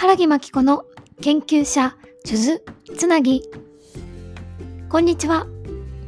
[0.00, 0.86] 原木真紀子の
[1.20, 1.94] 研究者
[2.24, 3.42] 数珠つなぎ。
[4.88, 5.46] こんにちは。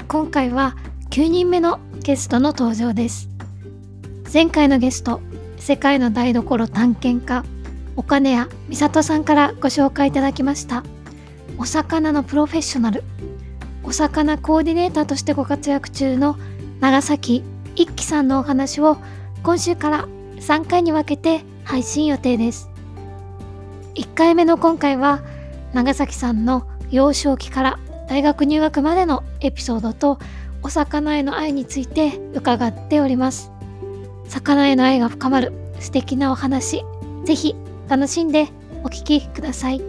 [0.09, 0.77] 今回は
[1.11, 3.29] 9人目のゲストの登場です。
[4.33, 5.21] 前回のゲスト
[5.59, 7.45] 世界の台所探検家
[7.95, 10.85] 岡根谷美里さんからご紹介いただきました。
[11.59, 13.05] お魚のプロフェッショナル
[13.85, 16.39] お魚コーディネーターとしてご活躍中の
[16.81, 17.45] 長崎
[17.77, 18.97] 一輝さんのお話を
[19.43, 22.72] 今週から3回に分けて配信予定です。
[23.95, 25.23] 1回目の今回は
[25.75, 27.79] 長崎さんの幼少期から
[28.09, 30.19] 大学入学までのエピソードと
[30.63, 33.51] お魚への愛について伺っております。
[34.29, 36.85] 魚への愛が深まる素敵なお話
[37.25, 37.55] ぜひ
[37.89, 38.49] 楽しんで
[38.83, 39.83] お聞きください。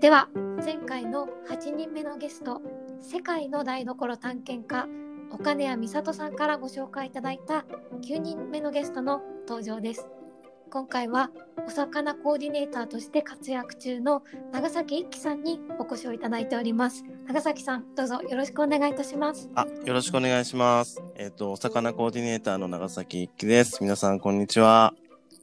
[0.00, 0.28] では
[0.64, 2.60] 前回の8人目のゲスト
[3.02, 4.86] 世界の台所探検家
[5.32, 7.64] 岡根谷美里さんからご紹介いただいた
[8.00, 10.06] 9人目のゲストの登場です
[10.70, 11.30] 今回は
[11.66, 21.02] お魚コーディネーターとして活躍中の長崎一輝さんにお越しをいただいております長崎さんどうぞよろしくお願いいたしますあ、よろしくお願いします。
[21.16, 23.82] えっ、と、お魚コーディネーターの長崎一輝です。
[23.82, 24.94] 皆さん、こんにちは。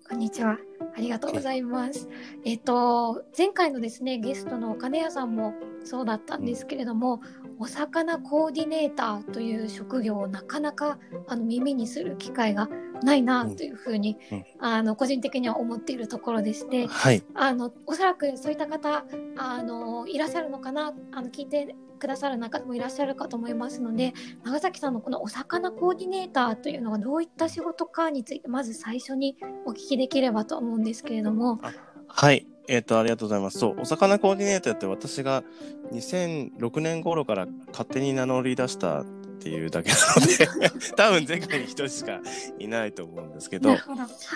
[0.09, 0.57] こんにちは
[0.97, 2.09] ありがとうございます
[2.43, 7.21] えっ、と前回のですねゲストの岡根谷さんもそうだったんですけれども、
[7.59, 12.69] お魚コーディネーターという職業をなかなかあの耳にする機会が
[13.03, 17.23] ないなというふうに、うんあの個人的には思っているところでしてはい。
[17.33, 19.05] あのおそらくそういった方
[19.37, 31.59] あのいらっしゃるのかなあの聞いてくださる中でもいらっしゃるかと思いますので長崎さんのこのお魚コーディネーターというのがどういった仕事かについてまず最初にお聞きできればと思うんですけれども。
[32.07, 32.47] はい。
[32.69, 33.57] えっ、と、ありがとうございます。
[33.57, 35.43] そう、お魚コーディネーターって私が
[35.91, 39.05] 2006年頃から勝手に名乗り出したっ
[39.41, 42.19] ていうだけなので、 多分世界に一人しか
[42.59, 43.75] いないと思うんですけどど。
[43.75, 43.85] は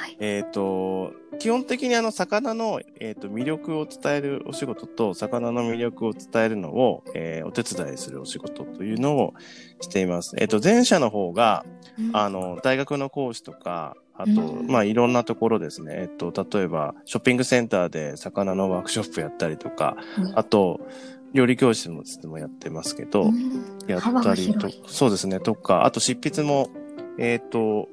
[0.07, 0.17] い。
[0.19, 9.33] えっ、と、基本的にあの、魚の、えー、と魅力を伝えるお仕事と、魚の魅力を伝えるのを、えーお手伝いするお仕事というのを
[9.81, 10.35] しています。
[10.39, 11.66] えっ、と、前者の方が、
[12.13, 14.68] あの、大学の講師とか、あと、うん。
[14.68, 15.94] まあ、いろんなところですね。
[15.96, 20.38] えっと、例えば、ショッピングセンターで魚のワークショップやったりとか、うん。
[20.38, 20.79] あと、
[21.34, 23.63] 料理教室ももやってますけど、うん。
[23.88, 26.69] やったりとそうですね、とか、あと執筆も、
[27.18, 27.90] えっ、と、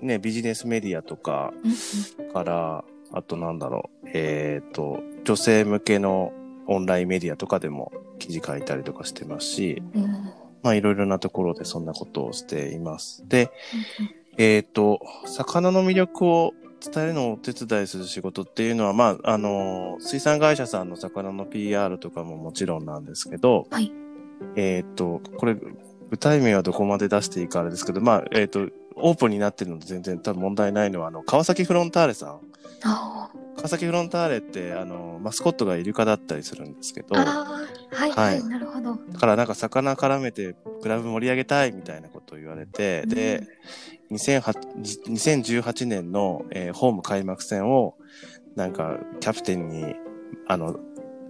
[0.00, 6.32] ね、ビジネスメディアとかうんから、あとなんだろう、えっ、と、女性向けの
[6.66, 9.82] オンラインメディアとかでも記事書いたりとかしてますし、
[10.62, 13.26] まあいろいろなところでそんなことをしています。
[13.26, 13.50] で、
[14.38, 23.92] えっ、と、魚の魅力を伝えるのをお手伝いする仕事っていうのは、まあ、あの、水産会社さんの魚の PR とかももちろんなんですけど、はい
[24.54, 25.56] えっ、と、これ、
[26.10, 32.40] 具体名はどこまで出していいかあれですけど、まあ、えっ、と、オープンになってるので全然多分問題ないのは、あの、川崎フロンターレさん。
[32.84, 37.26] あ川崎フロンターレって、あの、マスコットがイルカだったりするんですけど、はい、
[38.10, 38.96] は、はいいなるほど。
[39.12, 47.96] だからなんか魚絡めてクラブ盛り上げたいみたいなことを言われて、うんで、2008 2018年の、えーホーム開幕戦を、
[48.56, 49.94] なんかキャプテンに、
[50.46, 50.78] あの、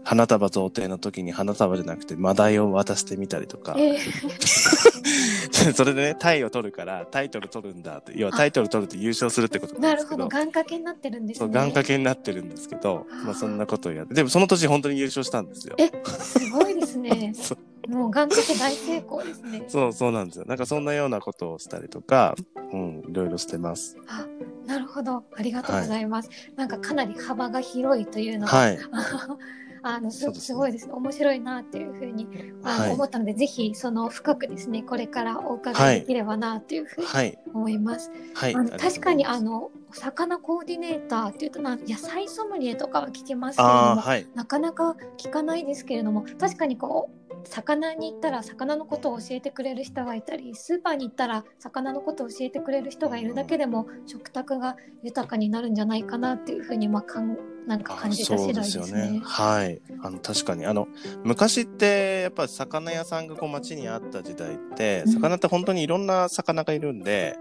[0.05, 3.99] 花束贈呈の時に花束じゃなくてマダイを渡してみたりとか、えー
[5.75, 11.55] それでね、タイを取るからタイトル取るんだって、要はタイトル取ると優勝するってことなるほど、願掛けになってるんですそう、ね。
[11.55, 15.75] 願掛けになってるんですけど、まあそんなことをやって、でもその年本当に優勝したんですよ。
[15.79, 17.33] え、すごいですね。
[17.35, 17.59] そう
[17.89, 19.65] もう願掛け大成功ですね。
[19.67, 20.45] そう、そうなんですよ。
[20.45, 22.37] なんかそんなようなことをしたりとか、
[22.73, 23.97] うん、いろいろしてます。
[24.07, 24.27] あ、
[24.67, 25.25] なるほど。
[25.35, 26.29] ありがとうございます。
[26.55, 28.79] なんかかなり幅が広いというのが、はい。
[29.83, 30.93] あのすすごいですね。
[30.95, 32.27] 面白いなっていうふうに
[32.63, 37.39] あの、はい思ったので、ぜひその深くですね、これからお伺いできればなというふうにはい。
[37.55, 38.11] 思います。
[38.35, 38.55] はい。
[38.55, 44.27] あのありがとうございます確かにあ、のお魚コーディネーターっていうとな野菜ソムリエとかは聞きますけれどああ、も、はい。
[44.35, 57.37] なかなか聞かないですけれども確かにこう魚に行ったら魚のことを教えてくれる人がいたりスーパーに行ったら魚のことを教えてくれる人がいるだけでも食卓が豊かになるんじゃないかなっていうふうにまあかん
[57.69, 59.21] なんか感じた次第ですそうね。
[59.23, 59.81] はい。
[60.03, 60.65] あの、確かに。
[60.65, 60.89] あの、
[61.23, 67.37] 昔って、やっぱり魚屋さんがこう街にあった時代って、うん魚って本当にいろんな魚がいるんで、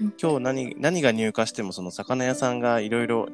[0.00, 3.28] うん今日何、何が入荷してもその魚屋さんがいろいろ、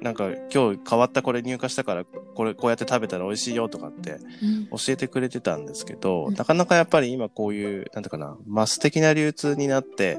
[0.00, 10.18] なんか今日変わったこれ入荷したから、これこうやって食べたら美味しいよとかってうん教えてくれてたんですけど、うんなかなかやっぱり今こういう、なんていうかな、マス的な流通になって、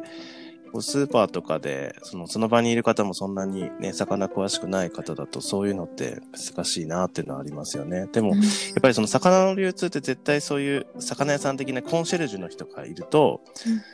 [0.76, 8.08] こうスーパーとかで、その、その場にいる方もそんなにね、魚詳しくない方だと、そういうのって難しいなっていうのはありますよね。
[8.12, 8.48] でも、うんや
[8.80, 13.40] っぱりその魚の流通って絶対そういう魚屋さん的なコンシェルジュの人がいると、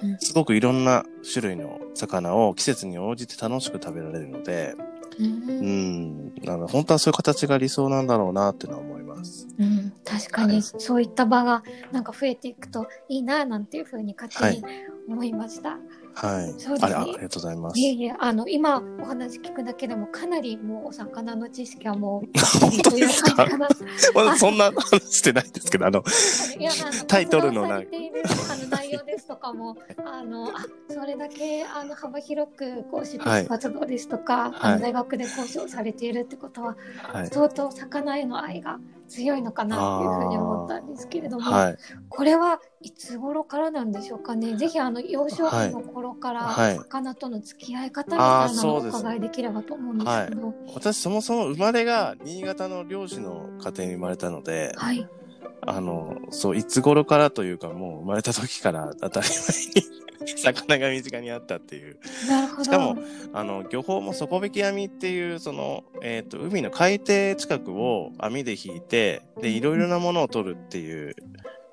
[0.01, 4.73] うんすごくいろんな種類の魚を季節に応じて楽しく食べられるので、
[5.19, 9.47] うんうん、あの本当はそういう形が理想なんだろうなっていうのは思います。
[9.59, 14.63] うん、確かにそういった場がなんか増えていくといいななんていうふうに勝手に
[15.07, 15.71] 思いました。
[15.71, 15.79] はい。
[16.15, 16.77] そうですね。
[16.81, 17.79] あれあありがとうございます。
[17.79, 23.45] いえいえ、あの、今お話聞くだけでもかなりもうお魚の知識はもう、本当ですか？
[24.13, 26.03] まだ そんな話してないですけど、あの、
[26.59, 27.85] いやあの タイトルのなあの
[28.69, 34.75] 内容ですとかも、あの、あ、それだけあの幅広くこう執筆活動ですとか、あはい。
[34.75, 37.27] の大学で講師をされているってことは、はい。
[37.27, 38.79] 相当魚への愛が
[39.11, 41.77] 強いのかなっていうふうに思ったんですけれども、はい。
[42.07, 44.55] これはいつ頃からなんでしょうかね。
[44.55, 55.05] ぜひあの幼少期の頃からはい魚との付き合い方みたいなのをお伺いできればと思うんですけど、私そもそも生まれが新潟の漁師の家庭に生まれたので、はい。
[55.63, 59.35] あの、そう、いつ頃からというかもう生まれた時から当たり前
[59.83, 60.00] に
[60.37, 61.97] 魚が身近にあったっていう。
[62.63, 62.97] しかも
[63.33, 71.15] あの、漁法も底引き網っていう、その、えっ、と、海の海底近くを網で引いて、で、いろいろなものを取るっていう、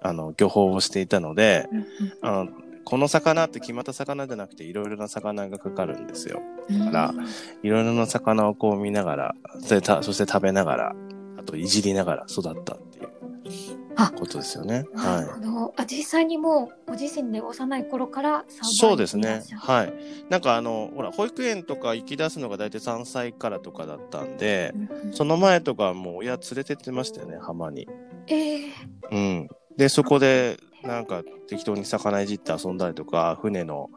[0.01, 1.87] あの、漁法をしていたので、うん
[2.23, 2.49] あの、
[2.85, 6.41] この魚って決まった魚じゃなくて、いろいろな魚がかかるんですよ。
[6.71, 7.15] うんから
[7.63, 10.97] いろいろな魚をこう見ながら、そして食べながら、
[11.39, 13.09] あといじりながら育ったっていう。
[13.09, 14.87] あことですよね。
[14.95, 15.75] はほど。
[15.77, 19.93] あ、実際にもうご自身で幼い頃からそうですねはい。
[20.31, 27.89] なんかあの、ほら、保育園とか行き出すのが大体3歳からとかだったんで、うんその前とかはもう親連れてってましたよね、浜に。
[28.27, 28.73] ええ
[29.11, 29.49] うん。
[29.77, 33.91] で、そこで、なんか適当に魚いじって遊んだりとか、船の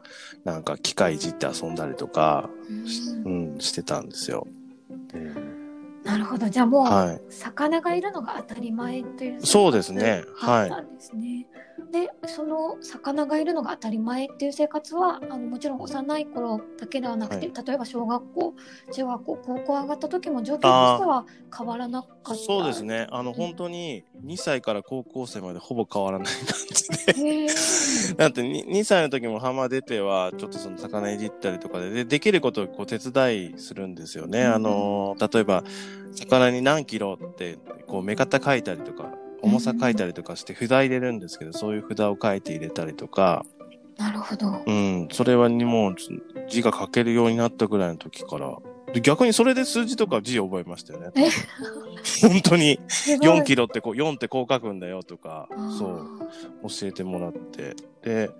[0.44, 2.50] なんか機械いじって遊んだりとか、
[3.24, 4.46] うんうん、してたんですよ。
[6.04, 6.48] なるほど。
[6.48, 7.20] じゃあもう、はい。
[7.32, 11.46] 魚がいるのが当たり前というそうですねはいですね。
[11.90, 18.54] でその魚がいるのが当たり前っていう生活はあのもちろん幼い頃だけではなくて、は例えば小学校
[18.92, 21.26] 中学校高校上がった時も状況としては
[21.56, 23.06] 変わらなかったそうですね。
[23.10, 27.46] あの、本当に2歳から高校生までほぼ変わらない感じで。
[28.16, 34.42] だって 2, 2歳の時も浜出ては、ちょっとその魚いじったりとかで、でできることをこう手伝いするんですよね。
[34.42, 35.64] うんあの、例えば、
[36.14, 39.12] 魚に何キロって、こう、目方書いたりとか、
[39.42, 43.44] 重さ書いたりとかして札入れるんですけど、そういう札を書いて入れたりとか、
[43.98, 44.62] なるほど。
[44.66, 45.96] うん、それはにもう
[46.48, 48.56] 字が書けるようになったぐらいの時から、
[48.92, 51.10] で逆にそれで数字とか字覚えましたよね。
[51.16, 51.28] え？
[52.28, 52.80] 本当に。
[52.88, 55.48] すごい4キロってこう、4ってこう書くんだよとか
[55.78, 57.74] そう、教えてもらって。
[58.02, 58.30] で、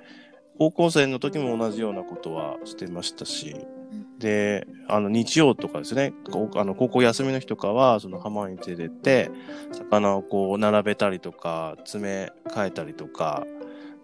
[0.58, 3.81] 高校生の時も同じようなことはしてましたし、うん
[4.22, 6.14] で、あの、日曜とかですね、
[6.54, 9.32] あの、高校休みの日とかは、その浜に連れて、
[9.72, 13.44] 魚をこう、並べたりとか、爪変えたりとか、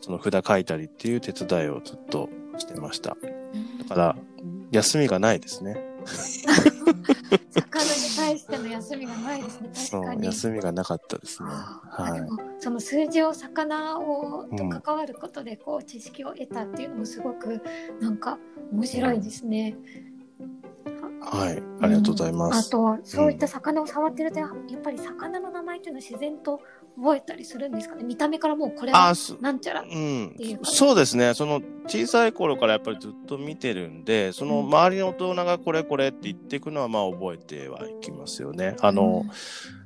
[0.01, 2.29] その札書いたりっていう手伝いをずっと
[2.59, 3.17] してました。
[3.23, 4.17] うんだから、
[4.73, 5.77] 休みがないですね。
[7.51, 10.27] 魚に対しての休みがないですね 確かに。
[10.27, 11.49] 休みがなかったですね。
[11.51, 12.21] あはい
[12.61, 17.63] その数字を魚をとうん関わることでこう知識を得たっていうのもすごく
[18.01, 18.39] なんか
[18.73, 19.77] 面白いですね。
[21.21, 22.69] はい、ありがとうございます。
[22.69, 24.51] あとはそういった魚を触ってるとやっ
[24.83, 26.61] ぱり魚の名前っていうのは自然と
[26.97, 28.05] 覚えたりするんですかね？
[28.05, 30.35] 見た目からもうこれはなんちゃらうん。
[30.37, 31.35] ていう、かそうですね。
[31.35, 34.67] その小さい頃からやっぱりずっと見てるんで、そのうん。
[34.67, 38.77] 周りの大人がこれこれって言っていくのはまあ覚えてはいきますよね。
[38.81, 39.25] あの、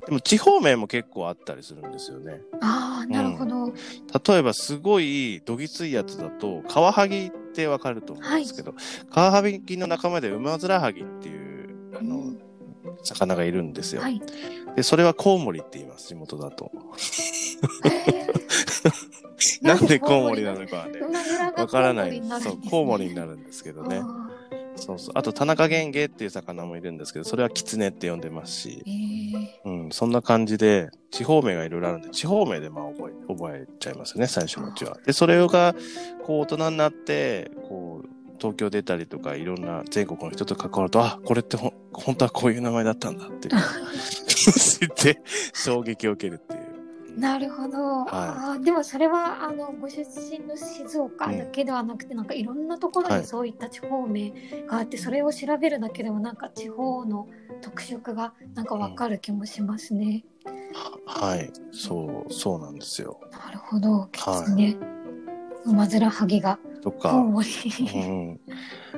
[0.06, 2.40] でも地方名も結構あったりするんですよね。
[2.60, 3.72] ああなるほど、
[4.32, 8.74] 例えばすごいどぎついやつだと、カワハギってわかると思うんですけど、
[9.10, 12.42] カワハギの仲間でウマズラハギっていう、あの、うん
[13.04, 14.02] 魚がいるんですよ。
[14.02, 14.20] はい。
[14.76, 16.70] で、それはコウモリって言います、地元だと。
[19.60, 21.00] なんでコウモリなのかはね。
[21.56, 22.22] わからない。
[22.40, 24.02] そうコウモリになるんですけどね。
[24.84, 25.12] あそうそう。
[25.14, 34.98] あと、田中源芸っていう魚もいるんですけど、それはキツネって呼んでますし、ーへうん、そんな感じで、地方名がいろいろあるんで、地方名でまあ覚え、覚えちゃいますよね、最初のうちは。
[35.04, 35.74] で、それが、
[36.24, 38.08] こう、大人になって、こう、
[38.38, 43.54] 東京出たりとか、いろんな全国の人と関わると、あ、これってほん、本当はこういう名前だったんだっていう。
[44.34, 45.22] 知って、
[45.54, 46.61] 衝撃を受けるっていう。
[47.16, 54.30] ーなるほど、あーでもそれはあのご出身の静岡だけではなくて、なんかいろんなところはいにそういった地方名
[54.66, 57.28] があって、それを調べるだけでもなんか地方の
[57.60, 60.24] 特色がなんかわかる気もしますね。
[61.06, 61.52] ははい。
[61.70, 63.20] そう、そうなんですよ。
[63.30, 64.08] なるほど。
[64.12, 64.76] キツネ、
[65.64, 67.12] ウマヅラハギがとか。
[67.12, 67.42] う
[67.98, 68.40] ん、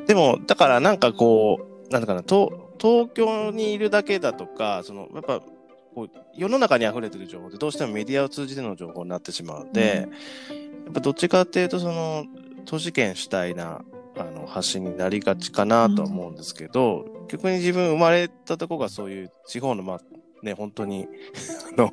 [0.06, 5.40] でも、だからなんかこう、なんだかな、東東京にいるだけだとか、その、やっぱ、
[5.94, 10.08] こう世の中に溢れてる情報ってどうしてもメディアを通じての情報になってしまうので、
[10.84, 12.26] やっぱどっちかっていうと、その、
[12.64, 13.82] 都市圏主体な、
[14.16, 20.00] あの、発信になりがちかなとは思うんですけど、逆に自分生まれたとこがそういう地方の、まあ、
[20.42, 21.08] ね、本当に、
[21.76, 21.92] あの、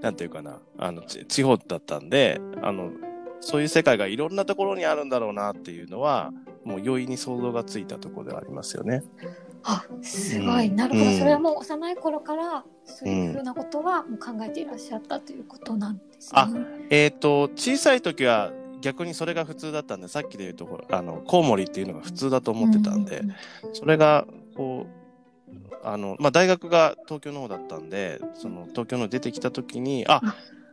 [0.00, 2.90] なんていうかな、あの、ち地方だったんで、あの、
[3.40, 6.32] そういう世界がいろんなところにあるんだろうなっていうのは、
[6.64, 9.04] もう容易に想像がついたところではありますよね。
[9.64, 10.70] あ、すごい。
[10.70, 11.06] なるほど。
[11.06, 16.40] うんそれはもう幼い頃から、そういうふうなことはもう考えていらっしゃったということなんですね。
[16.40, 16.48] あ
[16.90, 23.22] えっ、と、小さい時は逆にそれが普通だったんで、さっきで言うと、あの、コウモリっていうのが普通だと思ってたんで、
[23.72, 25.06] それが、こう、
[25.82, 30.20] あの、まあ、大学が東京の方だったんで、その、東京の出てきた時に、あ、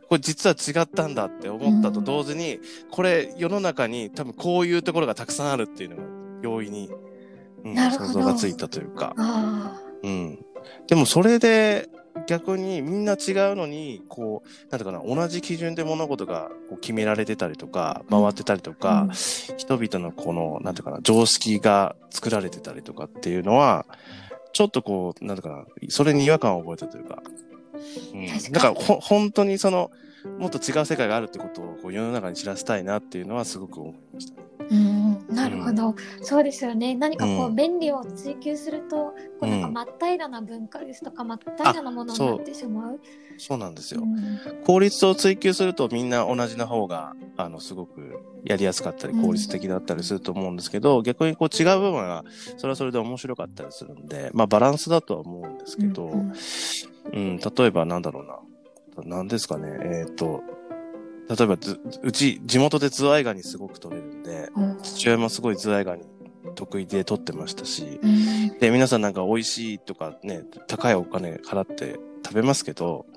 [0.08, 2.60] これ実は違ったんだって思ったと同時に、
[2.90, 6.02] これ世の中に多分こういうところがたくさんあるっていうのが
[6.42, 6.90] 容易に、
[7.64, 9.14] 想像がついたというか。
[9.16, 10.44] あうん。
[10.86, 11.88] でもそれで
[12.26, 18.74] 逆にみんな違うのに、こう、なんていうかな、同じ基準で物事がこう決められてたりとか、回ってたりとあ。
[18.74, 19.08] か、
[19.56, 23.86] 人々のこの、なんていうかな、常識が作られてたりとかっていうのは、
[24.52, 27.22] ちょっとこう、なんていうかな、それに違和感を覚えたというか、
[28.14, 29.90] うんだからほ、本当にその、
[30.38, 34.42] もっと違う世界があるってことをこう世の中に知らせたいなっていうのはすごく思いました。
[34.70, 34.93] うん、
[35.34, 36.94] なるほど、そうですよね。
[36.94, 43.00] 何かこううん便利を追求すると、こうなんか真っ平らな文化ですとか、真っ平らなものになってしまう。
[43.36, 44.02] そうなんですよ。
[44.02, 52.24] うん効率を追求するとみんな同じな方が、あの、すごくやりやすかったり、うん効率的だったりすると思うんですけど、逆にこう違う部分が、
[52.56, 56.32] それはそれで面白かったりするんで、まあバランスだとは思うんですけど、うん
[57.12, 58.38] うん、例えばなんだろうな。
[59.02, 59.68] 何ですかね。
[59.82, 60.42] えっ、と、
[61.28, 64.78] 例えばず、うち、地元でズワイガニすごく取れるんで、うん。
[64.82, 66.02] 父親もすごいズワイガニ
[66.54, 68.58] 得意で取ってましたし、うん。
[68.58, 73.06] で、皆さんなんか美味しいとかね、高いお金払って食べますけど、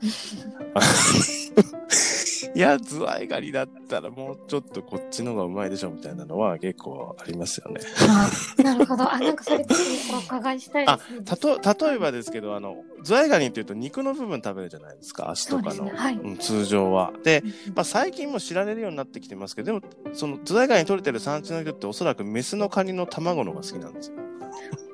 [2.57, 7.81] いや、ズワイガニだったらもうちょっとこっちの方がうまいでしょみたいなのは結構ありますよね。
[8.09, 9.13] あなるほど。
[9.13, 11.21] あ、なんかそれぜひお伺いしたいですね。
[11.23, 15.85] たと、例えばですけど、あの、ズワイガニって言うと肉の部分食べるじゃないですか、足とかの。
[15.85, 17.13] ねはいうん、通常は。
[17.23, 24.15] で、うんまあ最近も知られるようになってきてますけど、でも、そのズワイガニ取れてる産地の人っておそらくメスのカニの卵の方が好きなんですよ。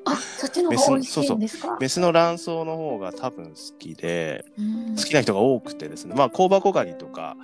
[0.05, 1.77] あ、そっちの方が美味しいんですか？
[1.79, 4.95] メスの卵巣の方が多分好きで、うん。
[4.95, 7.37] 好きな人が多くてですね、まあ、香箱ガニとか、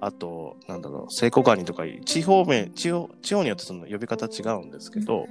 [0.00, 5.26] あと、なんだろう、セイコガニとか、地方名、地方、地方によってその呼び方違うんですけど、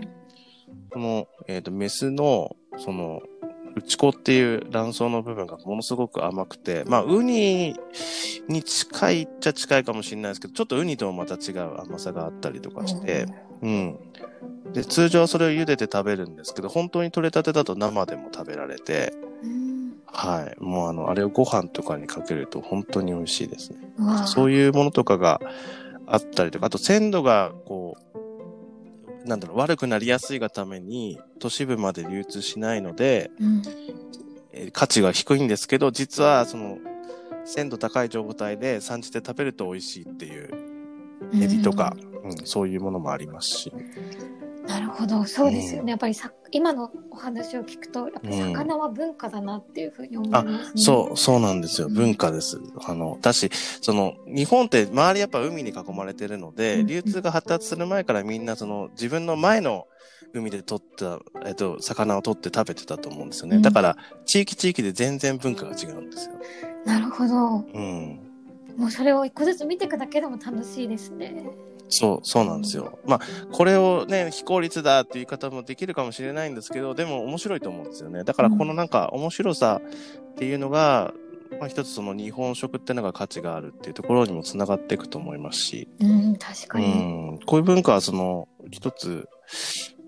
[0.90, 3.22] この、えっ、と、メスの、その、
[3.76, 7.76] 内子っていう卵巣の部分がものすごく甘くて、まあ、ウニ
[8.48, 13.28] に近いっちゃ近いかもしれないですけど、ちょっとウニともまた違う甘さがあったりとかして、
[13.62, 14.00] うん。
[14.74, 19.14] で、通常はそれを茹でて食べるんですけど、本当に取れたてだと生でも食べられて、
[19.44, 19.72] うん
[20.14, 20.64] はい。
[20.64, 23.78] もうあの、あれをご飯とかにかけると本当に美味しいですね。
[24.28, 25.40] そういうものとかが
[26.06, 28.18] あったりとか、あと鮮度がこう、
[29.26, 33.62] なんだろう、悪くなりやすいがために、都市部まで流通しないので、うん
[34.54, 36.78] えー価値が低いんですけど、実はその、
[37.46, 40.50] 鮮度高い状態で産地で食べると美味しいっていう、
[41.42, 43.74] エビとか、うん、そういうものもありますし。
[44.72, 45.92] なるほど、そうですよね。
[45.92, 50.82] やっぱりさ今のお話を聞くと、やっぱ魚は文化だなっていうふうに思いますね。
[50.82, 51.88] そう、そうなんですよ。
[51.88, 52.58] うん文化です。
[52.86, 53.50] あの、だし、
[53.82, 59.88] その、日本って周りやっぱ海に囲まれてるので、うん流通が発達する前からみんなその、自分の前の
[60.34, 63.58] 海で取った、えっと、魚を取って食べてたと思うんですよね。
[63.58, 66.36] うんだから、地域地域で全然文化が違うんですよ。
[66.86, 67.58] なるほど。
[67.58, 68.20] うん。
[68.78, 71.46] もうそれを一個ずつ見ていくだけでも楽しいですね。
[71.92, 72.98] そう、そうなんですよ。
[73.06, 73.20] まあ、
[73.52, 78.24] これをね、非効率だっていう言い方もできるかもしれないんですけど、でも面白いと思うんですよね。
[78.24, 81.14] だからこのなんか面白さっていうのが、
[81.60, 86.88] まあ一つその日本食ってのが価値があるっていうところにもつながっていくと思いますし、うん、確かうに。
[87.36, 89.28] ん、こういう文化はその一つ、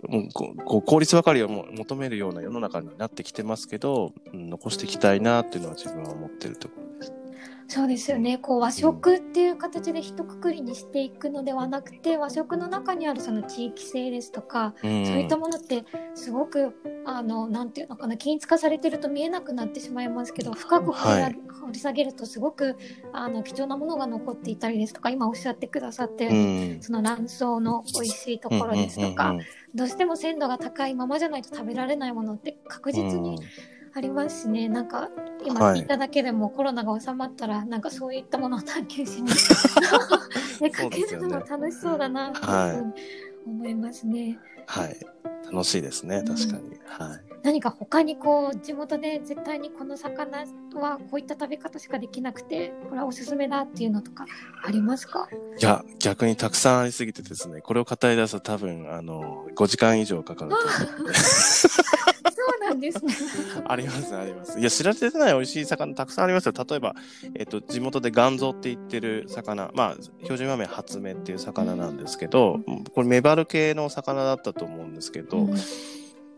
[0.07, 7.22] もうここう効率ばかりをも求めるような世の中になってきてますけど、うん残していきたいなっていうのは自分は思ってるところです。
[7.73, 8.37] そうですよね。
[8.37, 21.33] こう和食っていう形で一括りにしていくのではなくて、和食の中にあるその地域性ですとか、うん、そういったものってすごくあのなんていうのかな均一化されてると見えなくなってしまいますけど深く掘り,、はい。
[21.33, 22.75] 掘り下げるとすごく
[23.11, 33.39] あの貴重なものが残っていたりですとか今おっしゃってくださったよううに、ん、その卵巣の美味しいところですとか、うんうんうんどうしても鮮度が高いままじゃないと食べられないものって確実に、
[33.95, 34.67] ありますしね。
[34.69, 35.09] なんか、
[35.45, 39.29] 今はい聞いただけでもコロナが収まったら、なんかそういったものを探求しに
[40.59, 42.41] 出かけるのも楽しそうだな、と
[43.45, 44.39] 思いますね。
[44.65, 44.97] はい。
[45.51, 46.79] 楽しいですね、確かに。
[46.85, 47.21] はい。
[47.43, 54.25] 何か他にこう、地元で絶対にこの魚はこういった食べ方しかできなくて、これはおすすめだっていうのとか
[54.63, 55.27] ありますか？
[55.59, 60.65] いや、逆にたくさんありすぎてですね、これを語り出すと多分、あの、5時間以上かかると思
[61.00, 61.13] うので。
[62.63, 63.13] なんですね。
[63.65, 64.60] あります、あります。
[64.60, 66.53] いや、知られてない美味しい魚たくさんありますよ。
[66.67, 66.96] 例えば、
[67.36, 72.60] えっ、と、地元で元蔵って言ってる魚、まあ、標準和名初目っていう魚なんですけど、
[72.93, 75.55] これメバル系の魚だったと思うんですけど、うん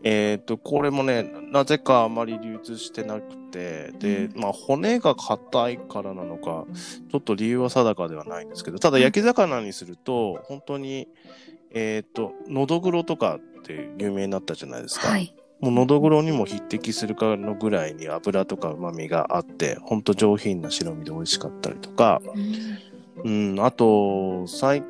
[0.08, 6.64] えっ、と、これもね、なぜかあまり流通してなくて、で、まあ、骨が硬いからなのか、
[7.10, 11.08] ちょっと理由は定かではないんですけど、ただ焼き魚にすると、本当に、
[11.72, 15.08] えっ、と、のどぐろとかって有名になったじゃないですか。
[15.08, 15.34] はい。
[15.60, 22.76] もうのどぐろにも匹敵するかのぐらいに油とか旨味があって、ほんと上品な白身で美味しかったりとか、うん
[23.24, 24.82] うん、あと、最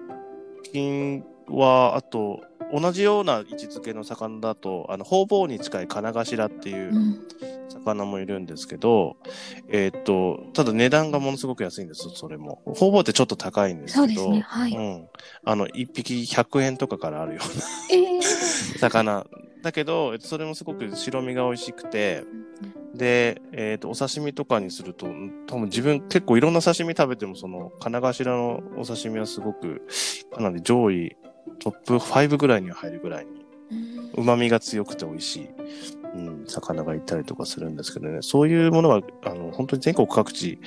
[0.73, 2.43] 近は、あと、
[2.73, 7.21] 同じような位置づけの魚だと、あの、方々に近い金頭っていううん
[7.69, 9.17] 魚もいるんですけど、
[9.69, 12.63] えーっと、ただ値段がものすごく安いんです、それも。
[12.65, 14.41] 方々ってちょっと高いんですけど、そうですね。
[14.41, 14.73] はい。
[14.73, 15.09] うん。
[15.45, 18.21] あの、一匹100円とかからあるようなええ
[18.79, 19.27] 魚。
[19.67, 22.23] だけど、えっとそれもすごく白身が美味しくて、
[22.95, 29.83] で、えっ、と、お刺身とかにすると、ん多分自分結構いろんな刺身食べても、その、金頭のお刺身はすごく、
[30.33, 31.17] かなり上位、
[31.59, 33.45] トップ5ぐらいには入るぐらいに、
[34.17, 34.23] うん。
[34.23, 35.49] 旨味が強くて美味しい、
[36.15, 40.61] うん、魚がいたりとかするんですけどね、そういうものは、あの、本当に全国各地、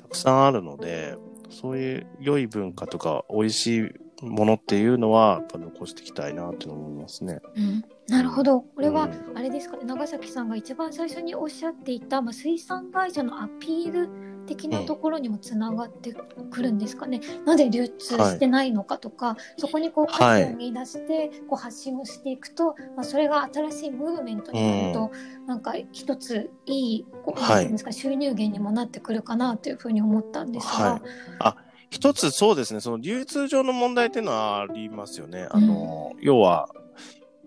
[0.00, 1.16] たくさんあるので、
[1.50, 3.90] そういう良い文化とか美味しい
[4.22, 7.40] ものっていうのは、やっぱ残していきたいなって思いますね。
[7.56, 7.84] うん。
[8.08, 8.60] なるほど。
[8.60, 9.38] これは、うん。
[9.38, 9.76] あれですか？
[9.76, 14.08] ね、長崎さんが一番最初におっしゃっていた、まあ、水産会社のアピール
[14.46, 16.14] 的なところにもつながって
[16.50, 17.20] くるんですかね？
[17.44, 25.10] なぜ流通してないのかとか、そこにこう価値を見出して、こう発信をしていくと、まあ、それが新しいムーブメントになると、
[25.46, 27.68] なんか一ついい、こうはい。
[27.68, 31.00] ですか、収入源にもなってくるかなというふうに思ったんですが、
[31.40, 35.46] はい一つそうですね、その流通上の問題っていうのはありますよね。
[35.50, 36.68] あの、要は、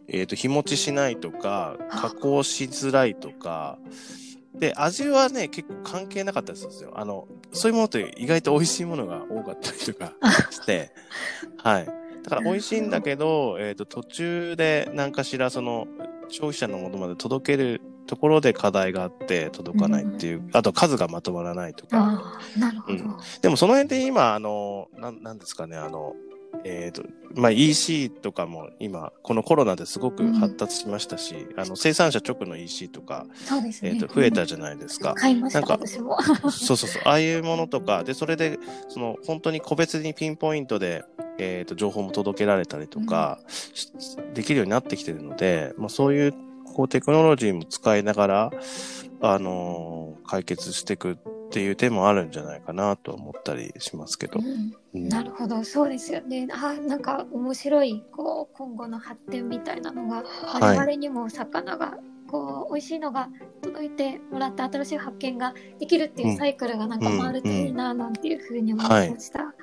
[0.08, 3.78] えっ、と、日持ちしないとか、加工しづらいとか、
[4.56, 6.92] で、味はね、結構関係なかったりするんですよ。
[6.96, 10.14] あの、そういうものって意外と美味しいものが多かったりとか
[10.52, 10.92] して、
[11.58, 11.86] はい。
[12.24, 15.88] だから美味しいんだけど、えっ、と、途中で何かしらその、
[16.28, 22.34] 消費者のものまで届けるところで課題があって届かないっていう、あと数がまとまらないとか。
[22.58, 22.98] なるほど。
[22.98, 26.16] うんでもその辺で今、あの、なんなんですかね、あの、
[26.64, 27.04] えっ、と、
[27.36, 33.92] まあ、EC とかも今、このコロナですごく発達しましたし、あの、生産者直の EC とか、そうですね。
[33.94, 35.14] えっ、と、増えたじゃないですか。
[35.14, 36.20] 買いました、なんか私も。
[36.50, 37.02] そうそうそう。
[37.06, 41.04] ああいうものとか、で、それで、その、本当に個別にピンポイントで、
[41.38, 43.92] えっ、と、情報も届けられたりとか、し
[44.34, 46.34] できるようになってきてるので、まあ、そういう、
[46.80, 48.52] こう、テクノロジーも使いながら、
[49.20, 51.18] あのー解決していくっ
[51.50, 54.40] ていう手もあるんじゃないかなと思ったりしますけど。
[54.40, 56.48] うんうんなるほど、そうですよね。
[56.52, 61.98] あーなんか面白い、こう、今後の発展みたいなのが、はい我々にも魚が、
[62.32, 63.28] こう、美味しいのが
[63.62, 69.54] 届いてもらって新しい発見ができるっていうサイクルがなんか回るといいな、なんていうふうに思いました。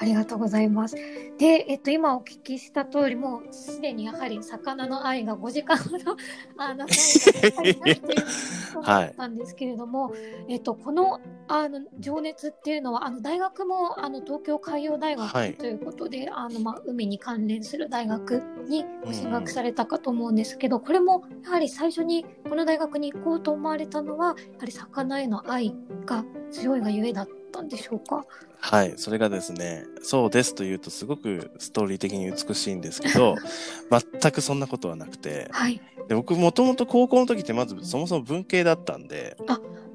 [0.00, 0.96] ありがとうございます。
[1.38, 6.16] で、えっと、今お聞きした通り、もうすでにやはり魚の愛が5時間ほど、
[6.56, 8.16] あの、足りないとい。
[8.16, 8.24] う
[8.72, 10.10] ことだったんですけれども、
[10.48, 15.50] えっと、この、あの、情熱っていうのは、あの、大学も、あの、東京海洋大はい。
[15.52, 25.74] 学ということで、あの、まあ、海に関連する大学にご進学されたかと思うんですけど、これも、やはり最初にこの大学に行こうと思われたのは、やはり魚への愛
[26.06, 28.24] が強いがゆえだったんでしょうか？
[28.60, 28.94] はい。
[28.96, 33.36] それがですね、そうですと言うとすごくストーリー的に美しいんですけど、
[34.20, 35.80] 全くそんなことはなくて、はい。
[36.08, 39.36] で僕もともと高校の時ってまずそもそも文系だったんで、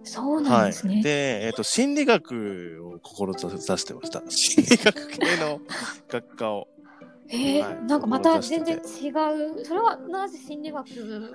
[0.03, 1.01] そうなんですね。
[1.01, 4.21] で、えっ、と、心理学を志してました。
[4.29, 5.59] 心理学系の
[6.07, 6.67] 学科を。
[7.29, 9.65] えーはいなんかまた全然志違う。
[9.65, 10.85] それはなぜ心理学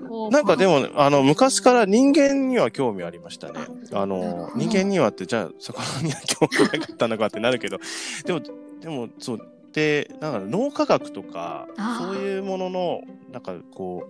[0.08, 0.30] を？
[0.30, 3.60] なんかでも、あの、昔から人間には興味ありましたね。
[3.92, 7.78] あの人間にはって、じゃあ、魚には興味なかったのかってなるけど、
[8.24, 8.40] でも、
[8.80, 9.40] でも、そう、
[9.72, 13.00] で、なんか脳科学とかそういうものの、
[13.32, 14.04] なんかこ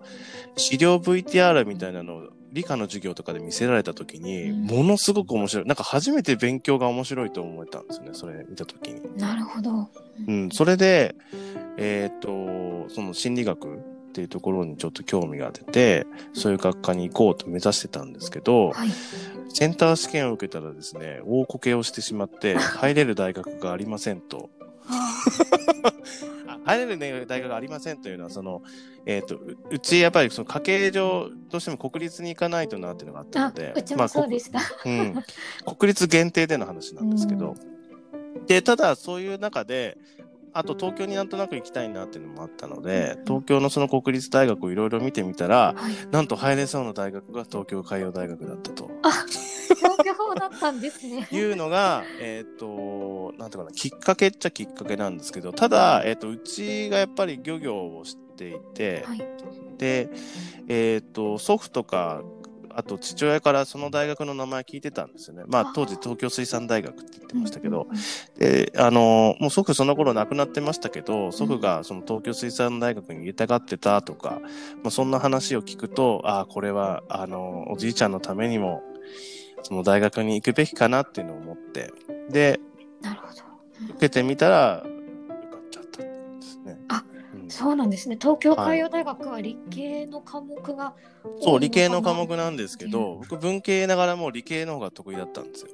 [0.56, 5.66] う、資料 VTR みたいなのを理科の授業とかで見せられたときに、うんものすごく面白い。
[5.66, 9.00] なんか初めて勉強が面白いと思えたんですよね、それ見たときに。
[9.16, 9.88] なるほど。
[10.26, 11.14] うん、それで、
[11.80, 18.90] えっ、と、その心理学っていうところにちょっと興味が出て、そういう学科に行こうと目指してたんですけど、はい。
[19.52, 24.50] センター試験を受けたらですね、大こけをしてしまって、 入れる大学がありませんと。
[26.46, 28.62] あ入れる、ね、大学がありませんというのは、その、
[29.06, 34.60] えっ、と、ううちやっぱりその家計上、どうしても国立に行かないとなっていうのがあったあので、うちまあこもそうでした。
[34.84, 35.14] うん、
[35.76, 37.54] 国立限定での話なんですけど、
[38.46, 39.96] で、ただそういう中で、
[40.52, 45.94] あと東京になんとなく行きたいなっていうのもあったので、うん東京のその国立大学をいろいろ見てみたら、はい。
[46.10, 48.90] なんと入れそうな大学が東京海洋大学だったと。
[49.02, 51.28] 消去法だったんですね。
[51.32, 59.18] いうのが、えっ、と、なんていうかな、きっかけっちゃきっかけなんですけど、ただ、えっ、と、うちがやっぱり漁業をしていて、はい。
[59.78, 60.10] で、
[60.68, 62.22] えっ、と、祖父とか、
[62.74, 65.44] あと父親からその大学の名前聞いてたんですよね。
[65.46, 67.86] まああ、当時東京水産大学って言ってましたけど、
[68.38, 74.40] で、あの、もう祖父その頃亡くなってましたけど、祖父がその東京水産大学に入れたがってたとか、
[74.82, 78.82] まあ、そんな話を聞くと、ああ、これは、あの、おじいちゃんのためにも、
[79.62, 81.92] その大学に行くべきかなっていうのを思って、
[82.30, 82.60] で、
[83.02, 83.42] なるほど。
[83.90, 86.78] 受けてみたら、受かっちゃったって感じですね。
[86.88, 87.09] あうん
[87.50, 88.16] そうなんですね。
[88.20, 90.94] 東京海洋大学は理系の科目が
[91.40, 95.68] そう、理系の科目なんですけど、僕文系ながらも理系の方が得意だったんですよ。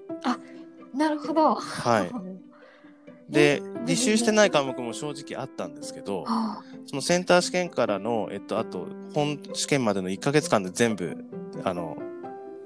[0.95, 1.55] なるほど。
[1.55, 2.13] はい。
[3.29, 11.25] でえ、履修してない科目も正直あったんですけど、あそのセンター試験からの、えっと、あと、本試験までの1ヶ月間で全部、
[11.65, 11.97] あの、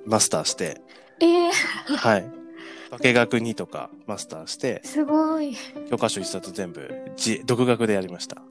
[0.04, 0.82] マスターして、
[1.20, 1.50] ええ
[1.96, 2.39] はい。
[2.90, 5.56] 化学2とかマスターして、すごい。
[5.88, 8.42] 教科書1冊全部、じ独学でやりました。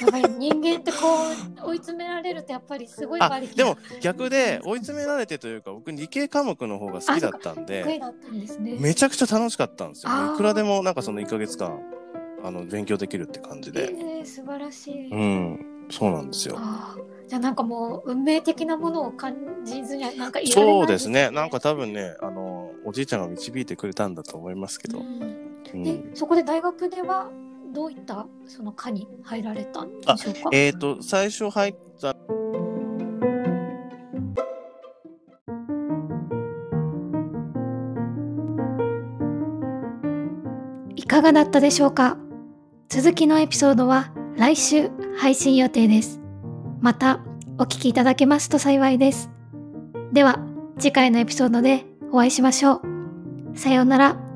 [0.00, 1.26] やっぱり人間ってこ
[1.64, 8.00] う追い詰められるとやっぱりすごいあでも逆で追い詰められてというか、僕理系科目の方が好きだったんで。
[8.78, 10.12] めちゃくちゃ楽しかったんですよ。
[10.34, 11.80] いくらでもなんかその1ヶ月間、
[12.42, 13.94] あの、勉強できるって感じで。
[13.98, 15.08] ええ素晴らしい。
[15.10, 15.66] うん。
[15.90, 16.60] そうなんですよ。
[17.28, 19.34] じゃあなんかもう運命的なものを感
[19.64, 21.30] じずにはなんかいられないそうですね。
[21.30, 24.98] なんか多分ね、あの、おじいちゃんが導いてくれたんだと思いますけど。
[24.98, 25.06] うん
[25.74, 27.30] うそこで大学では
[27.72, 30.50] どういったその科に入られたんでしょうか？
[30.52, 32.14] えっ、と、最初入った、
[40.94, 42.18] いかがだったでしょうか？
[42.90, 46.20] 続きのエピソードは来週配信予定です。
[46.82, 47.20] また
[47.58, 49.30] お聞きいただけますと幸いです。
[50.12, 50.38] では
[50.78, 52.82] 次回のエピソードでお会いしましょ
[53.54, 53.58] う。
[53.58, 54.31] さようなら。